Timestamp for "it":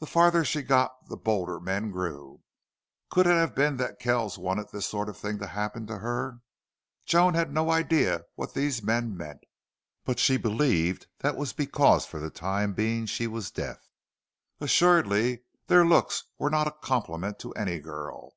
3.26-3.30